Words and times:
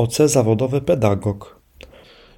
OC 0.00 0.16
zawodowy 0.26 0.80
pedagog. 0.80 1.60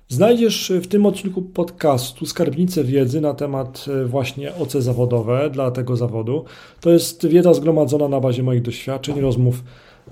Znajdziesz 0.08 0.72
w 0.82 0.86
tym 0.86 1.06
odcinku 1.06 1.42
podcastu 1.42 2.26
skarbnicę 2.26 2.84
wiedzy 2.84 3.20
na 3.20 3.34
temat 3.34 3.84
e, 3.88 4.04
właśnie 4.04 4.54
OC 4.54 4.72
zawodowe 4.72 5.50
dla 5.50 5.70
tego 5.70 5.96
zawodu. 5.96 6.44
To 6.80 6.90
jest 6.90 7.26
wiedza 7.26 7.54
zgromadzona 7.54 8.08
na 8.08 8.20
bazie 8.20 8.42
moich 8.42 8.62
doświadczeń, 8.62 9.20
rozmów 9.20 9.64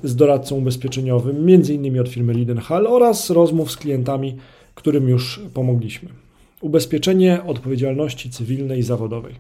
z 0.03 0.17
doradcą 0.17 0.57
ubezpieczeniowym, 0.57 1.37
m.in. 1.37 2.01
od 2.01 2.09
firmy 2.09 2.33
Lidenhall 2.33 2.87
oraz 2.87 3.31
rozmów 3.31 3.71
z 3.71 3.77
klientami, 3.77 4.37
którym 4.75 5.09
już 5.09 5.41
pomogliśmy. 5.55 6.09
Ubezpieczenie 6.61 7.45
odpowiedzialności 7.47 8.31
cywilnej 8.31 8.79
i 8.79 8.83
zawodowej. 8.83 9.35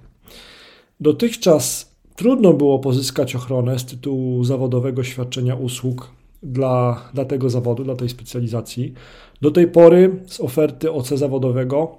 Dotychczas 1.01 1.95
trudno 2.17 2.53
było 2.53 2.79
pozyskać 2.79 3.37
ochronę 3.37 3.79
z 3.79 3.85
tytułu 3.85 4.45
zawodowego 4.45 5.05
świadczenia 5.05 5.55
usług 5.55 6.20
dla, 6.43 7.11
dla 7.15 7.25
tego 7.25 7.51
zawodu, 7.51 7.85
dla 7.85 7.97
tej 7.97 8.09
specjalizacji. 8.09 8.95
Do 9.43 9.51
tej 9.51 9.69
pory 9.69 10.17
z 10.27 10.41
oferty 10.41 10.93
OC 10.93 11.09
zawodowego 11.09 11.97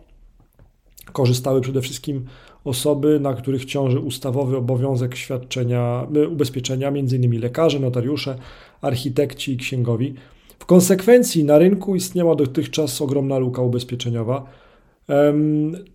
korzystały 1.14 1.62
przede 1.62 1.82
wszystkim 1.82 2.26
osoby, 2.64 3.20
na 3.20 3.34
których 3.34 3.66
ciąży 3.66 4.00
ustawowy 4.00 4.58
obowiązek 4.58 5.16
świadczenia 5.16 6.08
y, 6.16 6.28
ubezpieczenia, 6.28 6.88
m.in. 6.88 7.42
lekarze, 7.42 7.80
notariusze, 7.80 8.36
architekci 8.82 9.54
i 9.54 9.58
księgowi. 9.58 10.14
W 10.60 10.66
konsekwencji 10.66 11.44
na 11.44 11.58
rynku 11.58 11.96
istniała 11.96 12.36
dotychczas 12.36 13.02
ogromna 13.02 13.38
luka 13.38 13.62
ubezpieczeniowa. 13.62 14.46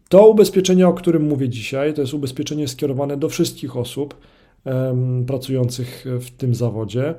To 0.08 0.28
ubezpieczenie, 0.28 0.88
o 0.88 0.92
którym 0.92 1.28
mówię 1.28 1.48
dzisiaj, 1.48 1.94
to 1.94 2.00
jest 2.00 2.14
ubezpieczenie 2.14 2.68
skierowane 2.68 3.16
do 3.16 3.28
wszystkich 3.28 3.76
osób 3.76 4.16
pracujących 5.26 6.04
w 6.20 6.30
tym 6.30 6.54
zawodzie. 6.54 7.14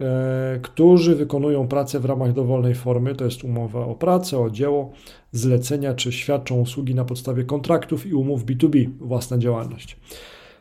E, 0.00 0.58
którzy 0.62 1.14
wykonują 1.14 1.68
pracę 1.68 2.00
w 2.00 2.04
ramach 2.04 2.32
dowolnej 2.32 2.74
formy, 2.74 3.14
to 3.14 3.24
jest 3.24 3.44
umowa 3.44 3.86
o 3.86 3.94
pracę, 3.94 4.38
o 4.38 4.50
dzieło, 4.50 4.92
zlecenia 5.32 5.94
czy 5.94 6.12
świadczą 6.12 6.60
usługi 6.60 6.94
na 6.94 7.04
podstawie 7.04 7.44
kontraktów 7.44 8.06
i 8.06 8.14
umów 8.14 8.44
B2B, 8.44 8.88
własna 9.00 9.38
działalność. 9.38 9.96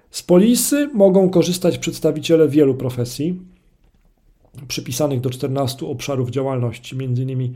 Z 0.09 0.23
polisy 0.23 0.89
mogą 0.93 1.29
korzystać 1.29 1.77
przedstawiciele 1.77 2.49
wielu 2.49 2.75
profesji, 2.75 3.41
przypisanych 4.67 5.21
do 5.21 5.29
14 5.29 5.85
obszarów 5.85 6.29
działalności, 6.29 6.95
m.in. 6.95 7.53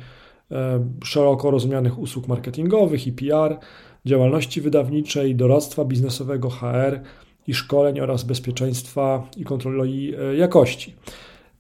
E, 0.52 0.86
szeroko 1.04 1.52
rozumianych 1.52 2.00
usług 2.00 2.28
marketingowych 2.28 3.08
i 3.08 3.11
PR, 3.11 3.58
działalności 4.06 4.61
wydawniczej, 4.61 5.36
doradztwa 5.36 5.86
biznesowego, 5.86 6.50
HR 6.50 7.00
i 7.48 7.54
szkoleń 7.54 8.00
oraz 8.00 8.23
bezpieczeństwa 8.23 9.28
i 9.38 9.44
kontroli 9.44 10.16
e, 10.16 10.36
jakości. 10.36 10.95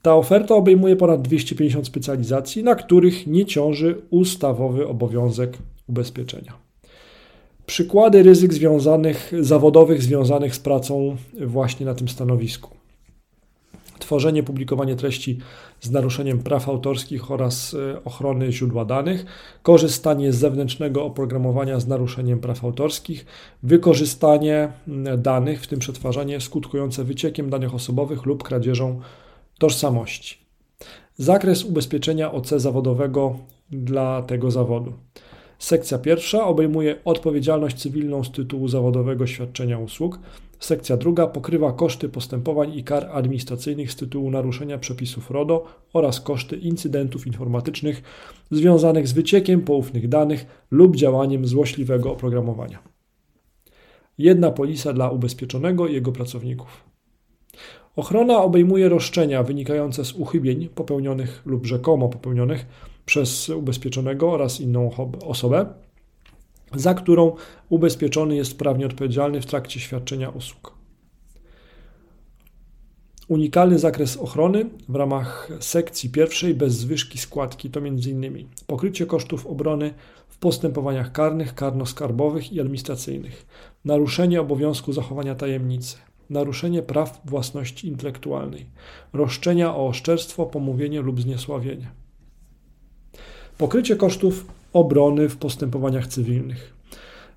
Ta 0.01 0.15
oferta 0.15 0.55
obejmuje 0.55 0.95
ponad 0.95 1.21
250 1.21 1.87
specjalizacji, 1.87 2.63
na 2.63 2.75
których 2.75 3.27
nie 3.27 3.45
ciąży 3.45 4.01
ustawowy 4.09 4.87
obowiązek 4.87 5.57
ubezpieczenia. 5.87 6.53
Przykłady 7.65 8.23
ryzyk 8.23 8.53
związanych, 8.53 9.31
zawodowych 9.39 10.03
związanych 10.03 10.55
z 10.55 10.59
pracą 10.59 11.15
właśnie 11.45 11.85
na 11.85 11.95
tym 11.95 12.07
stanowisku. 12.07 12.69
Tworzenie, 13.99 14.43
publikowanie 14.43 14.95
treści 14.95 15.39
z 15.81 15.91
naruszeniem 15.91 16.39
praw 16.39 16.69
autorskich 16.69 17.31
oraz 17.31 17.73
e, 17.73 18.03
ochrony 18.03 18.51
źródła 18.51 18.85
danych, 18.85 19.25
korzystanie 19.63 20.33
z 20.33 20.35
zewnętrznego 20.35 21.05
oprogramowania 21.05 21.79
z 21.79 21.87
naruszeniem 21.87 22.39
praw 22.39 22.63
autorskich, 22.63 23.25
wykorzystanie 23.63 24.71
danych, 25.17 25.61
w 25.61 25.67
tym 25.67 25.79
przetwarzanie 25.79 26.41
skutkujące 26.41 27.03
wyciekiem 27.03 27.49
danych 27.49 27.75
osobowych 27.75 28.25
lub 28.25 28.43
kradzieżą 28.43 29.01
tożsamości. 29.59 30.37
Zakres 31.17 31.63
ubezpieczenia 31.65 32.31
OC 32.31 32.49
zawodowego 32.49 33.39
dla 33.71 34.21
tego 34.21 34.51
zawodu. 34.51 34.93
Sekcja 35.59 35.97
pierwsza 35.97 36.45
obejmuje 36.45 36.95
odpowiedzialność 37.05 37.77
cywilną 37.77 38.23
z 38.23 38.31
tytułu 38.31 38.67
zawodowego 38.67 39.27
świadczenia 39.27 39.79
usług. 39.79 40.19
Sekcja 40.59 40.97
druga 40.97 41.27
pokrywa 41.27 41.71
koszty 41.71 42.09
postępowań 42.09 42.77
i 42.77 42.83
kar 42.83 43.09
administracyjnych 43.11 43.91
z 43.91 43.95
tytułu 43.95 44.31
naruszenia 44.31 44.77
przepisów 44.77 45.31
RODO 45.31 45.65
oraz 45.93 46.21
koszty 46.21 46.57
incydentów 46.57 47.27
informatycznych 47.27 48.03
związanych 48.51 49.07
z 49.07 49.13
wyciekiem 49.13 49.61
poufnych 49.61 50.09
danych 50.09 50.45
lub 50.71 50.95
działaniem 50.95 51.47
złośliwego 51.47 52.11
oprogramowania. 52.11 52.79
Jedna 54.17 54.51
polisa 54.51 54.93
dla 54.93 55.09
ubezpieczonego 55.09 55.87
i 55.87 55.93
jego 55.93 56.11
pracowników. 56.11 56.88
Ochrona 57.99 58.43
obejmuje 58.43 58.89
roszczenia 58.89 59.43
wynikające 59.43 60.05
z 60.05 60.13
uchybień 60.13 60.69
popełnionych 60.69 61.41
lub 61.45 61.65
rzekomo 61.65 62.09
popełnionych 62.09 62.65
przez 63.05 63.49
ubezpieczonego 63.49 64.31
oraz 64.31 64.61
inną 64.61 64.91
osobę, 65.25 65.65
za 66.75 66.93
którą 66.93 67.35
ubezpieczony 67.69 68.35
jest 68.35 68.57
prawnie 68.57 68.85
odpowiedzialny 68.85 69.41
w 69.41 69.45
trakcie 69.45 69.79
świadczenia 69.79 70.29
usług. 70.29 70.73
Unikalny 73.27 73.79
zakres 73.79 74.17
ochrony 74.17 74.65
w 74.89 74.95
ramach 74.95 75.49
sekcji 75.59 76.09
pierwszej 76.09 76.55
bez 76.55 76.73
zwyżki 76.73 77.17
składki 77.17 77.69
to 77.69 77.79
m.in. 77.79 78.47
pokrycie 78.67 79.05
kosztów 79.05 79.47
obrony 79.47 79.93
w 80.27 80.37
postępowaniach 80.37 81.11
karnych, 81.11 81.55
karno-skarbowych 81.55 82.53
i 82.53 82.59
administracyjnych, 82.59 83.45
naruszenie 83.85 84.41
obowiązku 84.41 84.93
zachowania 84.93 85.35
tajemnicy, 85.35 85.97
naruszenie 86.29 86.81
praw 86.81 87.21
własności 87.25 87.87
intelektualnej, 87.87 88.65
roszczenia 89.13 89.75
o 89.75 89.87
oszczerstwo, 89.87 90.45
pomówienie 90.45 91.01
lub 91.01 91.21
zniesławienie. 91.21 91.91
Pokrycie 93.57 93.95
kosztów 93.95 94.45
obrony 94.73 95.29
w 95.29 95.37
postępowaniach 95.37 96.07
cywilnych. 96.07 96.73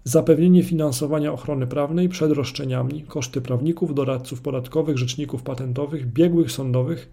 Zapewnienie 0.04 0.62
finansowania 0.62 1.32
ochrony 1.32 1.66
prawnej 1.66 2.08
przed 2.08 2.32
roszczeniami, 2.32 3.02
koszty 3.02 3.40
prawników, 3.40 3.94
doradców 3.94 4.40
podatkowych, 4.40 4.98
rzeczników 4.98 5.42
patentowych, 5.42 6.12
biegłych 6.12 6.52
sądowych, 6.52 7.10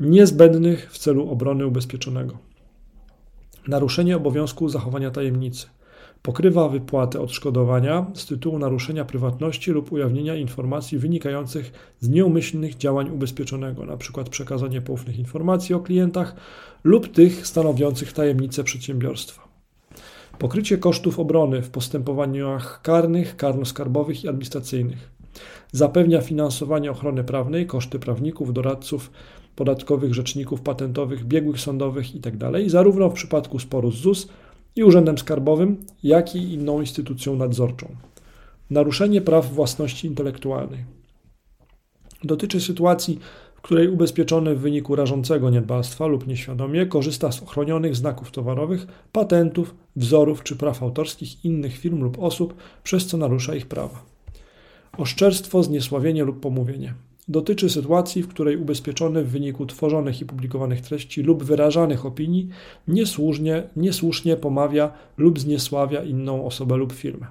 niezbędnych 0.00 0.92
w 0.92 0.98
celu 0.98 1.30
obrony 1.30 1.66
ubezpieczonego. 1.66 2.38
Naruszenie 3.68 4.16
obowiązku 4.16 4.68
zachowania 4.68 5.10
tajemnicy 5.10 5.66
pokrywa 6.24 6.68
wypłatę 6.68 7.20
odszkodowania 7.20 8.06
z 8.14 8.26
tytułu 8.26 8.58
naruszenia 8.58 9.04
prywatności 9.04 9.70
lub 9.70 9.92
ujawnienia 9.92 10.36
informacji 10.36 10.98
wynikających 10.98 11.72
z 12.00 12.08
nieumyślnych 12.08 12.76
działań 12.76 13.10
ubezpieczonego, 13.10 13.82
np. 13.82 14.24
przekazanie 14.30 14.80
poufnych 14.80 15.18
informacji 15.18 15.74
o 15.74 15.80
klientach 15.80 16.36
lub 16.84 17.12
tych 17.12 17.46
stanowiących 17.46 18.12
tajemnicę 18.12 18.64
przedsiębiorstwa. 18.64 19.48
Pokrycie 20.38 20.78
kosztów 20.78 21.20
obrony 21.20 21.62
w 21.62 21.70
postępowaniach 21.70 22.82
karnych, 22.82 23.36
karno-skarbowych 23.36 24.24
i 24.24 24.28
administracyjnych. 24.28 25.10
Zapewnia 25.72 26.20
finansowanie 26.20 26.90
ochrony 26.90 27.24
prawnej, 27.24 27.66
koszty 27.66 27.98
prawników, 27.98 28.52
doradców 28.52 29.10
podatkowych, 29.56 30.14
rzeczników 30.14 30.60
patentowych, 30.60 31.24
biegłych 31.24 31.60
sądowych 31.60 32.14
itd., 32.14 32.52
tak 32.52 32.70
zarówno 32.70 33.10
w 33.10 33.14
przypadku 33.14 33.58
sporu 33.58 33.90
z 33.90 33.96
ZUS, 33.96 34.28
i 34.76 34.84
Urzędem 34.84 35.18
Skarbowym, 35.18 35.84
jak 36.02 36.36
i 36.36 36.52
inną 36.52 36.80
instytucją 36.80 37.36
nadzorczą. 37.36 37.96
Naruszenie 38.70 39.20
praw 39.20 39.52
własności 39.52 40.06
intelektualnej. 40.06 40.84
Dotyczy 42.24 42.60
sytuacji, 42.60 43.18
w 43.54 43.60
której 43.60 43.88
ubezpieczony 43.88 44.54
w 44.54 44.60
wyniku 44.60 44.96
rażącego 44.96 45.50
niedbalstwa 45.50 46.06
lub 46.06 46.26
nieświadomie 46.26 46.86
korzysta 46.86 47.32
z 47.32 47.42
ochronionych 47.42 47.96
znaków 47.96 48.30
towarowych, 48.30 48.86
patentów, 49.12 49.74
wzorów 49.96 50.42
czy 50.42 50.56
praw 50.56 50.82
autorskich 50.82 51.44
innych 51.44 51.78
firm 51.78 52.02
lub 52.02 52.18
osób, 52.18 52.54
przez 52.82 53.06
co 53.06 53.16
narusza 53.16 53.54
ich 53.54 53.66
prawa. 53.66 54.04
Oszczerstwo, 54.98 55.62
zniesławienie 55.62 56.24
lub 56.24 56.40
pomówienie 56.40 56.94
dotyczy 57.28 57.70
sytuacji, 57.70 58.22
w 58.22 58.28
której 58.28 58.56
ubezpieczony 58.56 59.24
w 59.24 59.30
wyniku 59.30 59.66
tworzonych 59.66 60.20
i 60.20 60.24
publikowanych 60.24 60.80
treści 60.80 61.22
lub 61.22 61.44
wyrażanych 61.44 62.06
opinii 62.06 62.48
niesłusznie, 62.88 63.62
niesłusznie 63.76 64.36
pomawia 64.36 64.92
lub 65.16 65.40
zniesławia 65.40 66.02
inną 66.02 66.46
osobę 66.46 66.76
lub 66.76 66.92
firmę. 66.92 67.26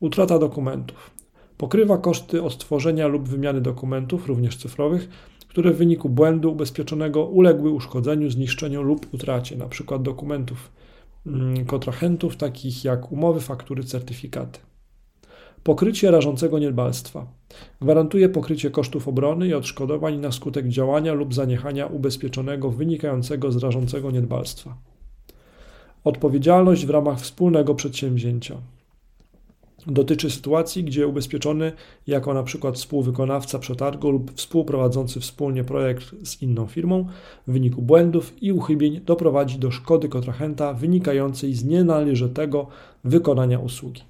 Utrata 0.00 0.38
dokumentów. 0.38 1.10
Pokrywa 1.56 1.98
koszty 1.98 2.42
odtworzenia 2.42 3.06
lub 3.06 3.28
wymiany 3.28 3.60
dokumentów, 3.60 4.26
również 4.26 4.56
cyfrowych, 4.56 5.08
które 5.48 5.72
w 5.72 5.76
wyniku 5.76 6.08
błędu 6.08 6.52
ubezpieczonego 6.52 7.24
uległy 7.24 7.70
uszkodzeniu, 7.70 8.30
zniszczeniu 8.30 8.82
lub 8.82 9.14
utracie, 9.14 9.54
np. 9.54 9.98
dokumentów 9.98 10.70
mm, 11.26 11.66
kontrahentów, 11.66 12.36
takich 12.36 12.84
jak 12.84 13.12
umowy, 13.12 13.40
faktury, 13.40 13.84
certyfikaty. 13.84 14.60
Pokrycie 15.64 16.10
rażącego 16.10 16.58
niedbalstwa. 16.58 17.26
Gwarantuje 17.80 18.28
pokrycie 18.28 18.70
kosztów 18.70 19.08
obrony 19.08 19.48
i 19.48 19.54
odszkodowań 19.54 20.18
na 20.18 20.32
skutek 20.32 20.68
działania 20.68 21.12
lub 21.12 21.34
zaniechania 21.34 21.86
ubezpieczonego 21.86 22.70
wynikającego 22.70 23.52
z 23.52 23.56
rażącego 23.56 24.10
niedbalstwa. 24.10 24.76
Odpowiedzialność 26.04 26.86
w 26.86 26.90
ramach 26.90 27.20
wspólnego 27.20 27.74
przedsięwzięcia. 27.74 28.56
dotyczy 29.86 30.30
sytuacji, 30.30 30.84
gdzie 30.84 31.06
ubezpieczony 31.06 31.72
jako 32.06 32.34
na 32.34 32.42
przykład 32.42 32.74
współwykonawca 32.74 33.58
przetargu 33.58 34.10
lub 34.10 34.32
współprowadzący 34.34 35.20
wspólnie 35.20 35.64
projekt 35.64 36.14
z 36.22 36.42
inną 36.42 36.66
firmą 36.66 37.06
w 37.46 37.52
wyniku 37.52 37.82
błędów 37.82 38.42
i 38.42 38.52
uchybień 38.52 39.00
doprowadzi 39.00 39.58
do 39.58 39.70
szkody 39.70 40.08
kontrahenta 40.08 40.74
wynikającej 40.74 41.54
z 41.54 41.64
nienależytego 41.64 42.66
wykonania 43.04 43.58
usługi. 43.58 44.02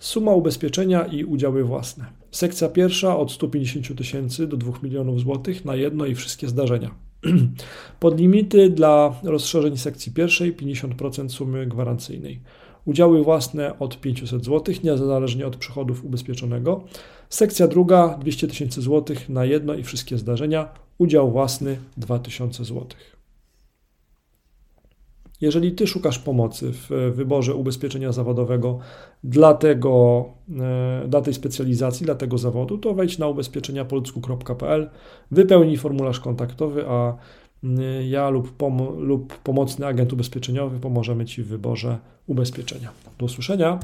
Suma 0.00 0.32
ubezpieczenia 0.32 1.04
i 1.04 1.24
udziały 1.24 1.64
własne. 1.64 2.04
Sekcja 2.30 2.68
pierwsza 2.68 3.18
od 3.18 3.32
150 3.32 3.98
tysięcy 3.98 4.46
do 4.46 4.56
2 4.56 4.72
milionów 4.82 5.20
złotych 5.20 5.64
na 5.64 5.76
jedno 5.76 6.06
i 6.06 6.14
wszystkie 6.14 6.48
zdarzenia. 6.48 6.94
Podlimity 8.00 8.70
dla 8.70 9.20
rozszerzeń 9.22 9.76
sekcji 9.76 10.12
pierwszej 10.12 10.56
50% 10.56 11.28
sumy 11.28 11.66
gwarancyjnej. 11.66 12.40
Udziały 12.84 13.24
własne 13.24 13.78
od 13.78 14.00
500 14.00 14.44
zł, 14.44 14.74
niezależnie 14.84 15.46
od 15.46 15.56
przychodów 15.56 16.04
ubezpieczonego. 16.04 16.84
Sekcja 17.28 17.68
druga 17.68 18.18
200 18.20 18.48
tysięcy 18.48 18.82
złotych 18.82 19.28
na 19.28 19.44
jedno 19.44 19.74
i 19.74 19.82
wszystkie 19.82 20.18
zdarzenia. 20.18 20.68
Udział 20.98 21.30
własny 21.30 21.78
2000 21.96 22.64
złotych. 22.64 23.19
Jeżeli 25.40 25.72
Ty 25.72 25.86
szukasz 25.86 26.18
pomocy 26.18 26.72
w 26.72 27.12
wyborze 27.14 27.54
ubezpieczenia 27.54 28.12
zawodowego 28.12 28.78
dla, 29.24 29.54
tego, 29.54 30.24
e, 30.60 31.08
dla 31.08 31.20
tej 31.20 31.34
specjalizacji, 31.34 32.06
dla 32.06 32.14
tego 32.14 32.38
zawodu, 32.38 32.78
to 32.78 32.94
wejdź 32.94 33.18
na 33.18 33.28
ubezpieczeniapolsku.pl, 33.28 34.90
wypełnij 35.30 35.76
formularz 35.76 36.20
kontaktowy, 36.20 36.84
a 36.88 37.16
ja 38.08 38.30
lub, 38.30 38.52
pom 38.52 38.78
lub 38.98 39.38
pomocny 39.38 39.86
agent 39.86 40.12
ubezpieczeniowy 40.12 40.80
pomożemy 40.80 41.24
Ci 41.24 41.42
w 41.42 41.46
wyborze 41.46 41.98
ubezpieczenia. 42.26 42.90
Do 43.18 43.26
usłyszenia. 43.26 43.80